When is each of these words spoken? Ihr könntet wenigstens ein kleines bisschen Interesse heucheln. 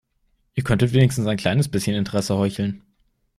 Ihr 0.55 0.63
könntet 0.63 0.93
wenigstens 0.93 1.27
ein 1.27 1.37
kleines 1.37 1.69
bisschen 1.69 1.95
Interesse 1.95 2.35
heucheln. 2.35 2.81